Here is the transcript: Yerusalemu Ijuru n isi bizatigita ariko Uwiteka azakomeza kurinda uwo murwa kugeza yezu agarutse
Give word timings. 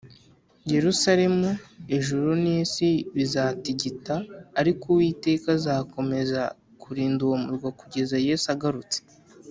Yerusalemu 0.73 1.49
Ijuru 1.97 2.29
n 2.43 2.45
isi 2.57 2.89
bizatigita 3.15 4.15
ariko 4.59 4.83
Uwiteka 4.93 5.47
azakomeza 5.57 6.41
kurinda 6.81 7.21
uwo 7.27 7.37
murwa 7.43 7.69
kugeza 7.79 8.15
yezu 8.27 8.47
agarutse 8.55 8.97